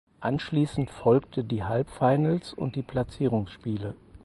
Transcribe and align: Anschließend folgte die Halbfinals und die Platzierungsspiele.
Anschließend 0.19 0.89
folgte 0.89 1.43
die 1.43 1.63
Halbfinals 1.63 2.53
und 2.53 2.75
die 2.75 2.81
Platzierungsspiele. 2.81 3.93